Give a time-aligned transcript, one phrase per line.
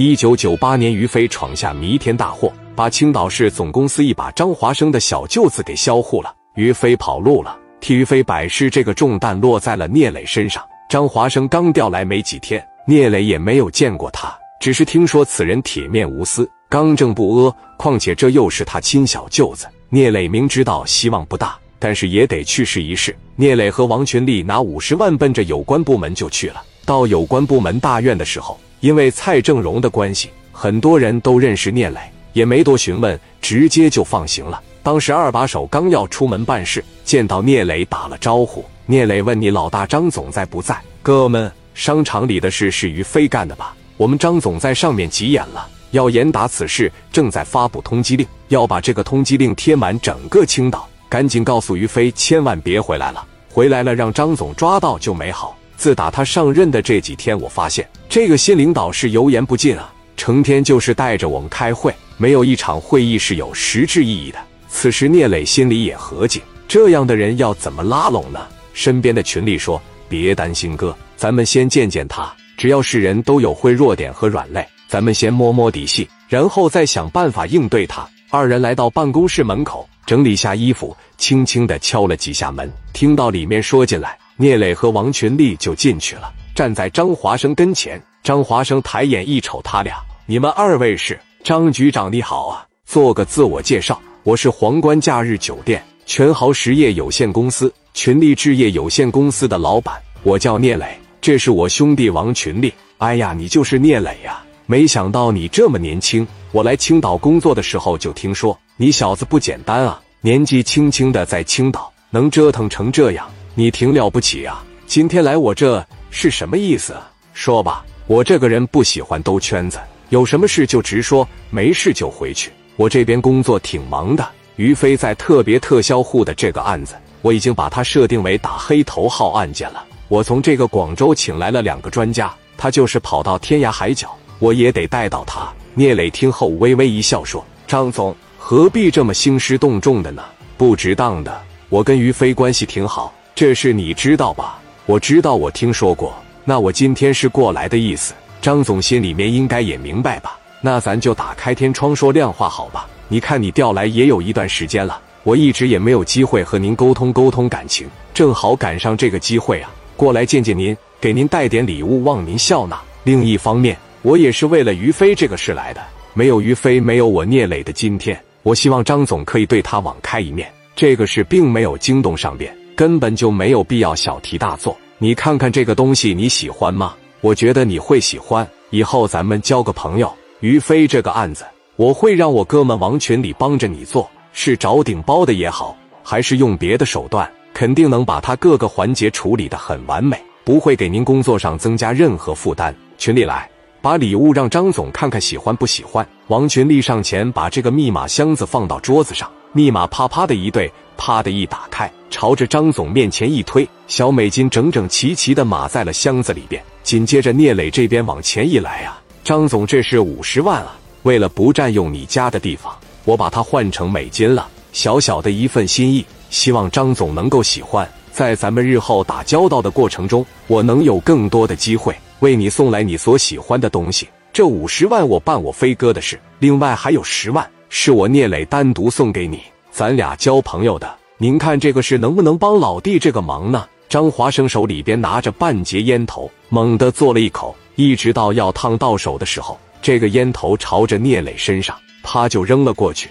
[0.00, 6.32] 一九九八年，于飞闯下弥天大祸，把青岛市总公司一把张华生的小舅子给销户了。
[6.54, 10.64] 于飞跑路了，替于飞摆事，这个重担落在了聂磊身上。
[10.88, 17.56] 张华生刚调来没几天，聂磊也没有见过他，只是听说此人铁面无私、刚正不阿。
[17.76, 23.12] 况且这又是他亲小舅子，聂磊明知道希望不大，但是也得去试一试。
[23.34, 26.62] 聂磊和王群力拿五十万奔着有关部门就去了。
[26.84, 32.00] 到有关部门大院的时候，因为蔡正荣的关系，很多人都认识聂磊，
[32.32, 34.62] 也没多询问，直接就放行了。
[34.82, 38.64] 当时二把手刚要出门办事，见到聂磊打了招呼。
[38.86, 43.74] 聂磊问：“你老大张总在不在？”哥们，商场里的事是于飞干的吧？
[43.96, 50.88] 我们张总在上面急眼了，要严打此事，正在发布通缉令，要把这个通缉令贴满整个青岛。
[51.08, 55.57] 赶紧告诉于飞，千万别回来了，回来了让张总抓到就没好。
[55.78, 64.38] 自打他上任的这几天，我发现这个新领导是油盐不进啊，成天就是带着我们开会，没有一场会议是有实质意义的。
[64.68, 68.40] 此时聂磊心里也合计，这样的人要怎么拉拢呢？
[68.74, 72.30] 身边的群力说：“别担心哥，咱们先见见他。
[72.56, 88.00] 只要是人都有会弱点和软肋，咱们先摸摸底细，然后再想办法应对他。”二人来到办公室门口，整理下衣服，轻轻的敲了几下门，听到里面说进来，聂磊和王群力就进去了，站在张华生跟前。
[88.22, 91.18] 张华生抬眼一瞅他俩：“你们二位是？
[91.42, 94.00] 张局长你好啊，做个自我介绍。
[94.22, 102.72] 我是皇冠假日酒店全豪实业有限公司。”群力置业有限公司的老板，我叫聂磊，这是我兄弟王群力。
[102.98, 104.40] 哎呀，你就是聂磊呀！
[104.66, 106.24] 没想到你这么年轻。
[106.52, 113.28] 我来青岛工作的时候就听说你小子不简单啊，年纪轻轻的在青岛能折腾成这样，
[113.58, 114.64] 你挺了不起啊！
[114.86, 116.94] 今天来我这是什么意思？
[117.32, 122.52] 说吧，我这个人不喜欢兜圈子，有什么事就直说，没事就回去。
[122.76, 126.94] 我这边工作挺忙的，于飞在特别特销户的这个案子。
[127.20, 129.84] 我已经把它设定为打黑头号案件了。
[130.06, 135.52] 我从这个广州请来了两个专家，他就是跑到天涯海角，我也得带到他。
[135.74, 140.22] 聂磊听后微微一笑，说：“张总何必这么兴师动众的呢？
[140.56, 141.42] 不值当的。
[141.68, 144.58] 我跟于飞关系挺好，这事你知道吧？
[144.84, 146.12] 我知道，我听说过。
[146.44, 150.36] 那我今天是过来的意思，张总心里面应该也明白吧？
[150.60, 152.88] 那咱就打开天窗说亮话，好吧？
[153.06, 162.76] 你看你调来也有一段时间了。”我一直也没有机会和您沟通沟通感情，正好赶上这个机会啊，过来见见您，给您带点礼物，望您笑纳。
[163.04, 165.80] 另一方面，我也是为了于飞这个事来的，
[166.12, 168.20] 没有于飞，没有我聂磊的今天。
[168.42, 170.52] 我希望张总可以对他网开一面。
[170.74, 174.78] 这个事并没有惊动上边，根本就没有必要小题大做。
[174.98, 176.94] 你看看这个东西，你喜欢吗？
[177.20, 178.48] 我觉得你会喜欢。
[178.70, 180.08] 以后咱们交个朋友。
[180.38, 181.44] 于飞这个案子，
[181.74, 184.08] 我会让我哥们王群里帮着你做。
[184.32, 192.72] 是找顶包的也好，还是用别的手段，肯定能把他各个环节处理的很完美，不会给您工作上增加任何负担。
[192.96, 193.50] 群里来，
[193.82, 196.06] 把礼物让张总看看喜欢不喜欢。
[196.28, 206.62] 王群力上前把这个密码箱子放到桌子上，密码啪啪的一对，啪的一打开，朝着张总面前一推，小美金整整齐齐的码在了箱子里边。
[206.82, 212.76] 紧接着聂磊这边往前一来啊，张总这是五十万啊，为了不占用你家的地方。
[213.04, 217.88] 我把它换成美金了，小小的一份心意，希望张总能够喜欢。
[218.10, 224.08] 在咱们日后打交道的过程中，我能有更多的机会为你送来你所喜欢的东西。
[224.32, 229.40] 这五十万我办我飞哥的事，另外还有十万是我聂磊单独送给你，
[229.78, 230.92] 咱俩交朋友的。
[231.18, 233.64] 您看这个事能不能帮老弟这个忙呢？
[233.88, 241.78] 张华生手里边拿着半截烟头，猛地嘬了一口，一直到要烫到手的时候，这个烟头朝着聂磊身上。
[242.02, 243.08] 啪就扔了过去。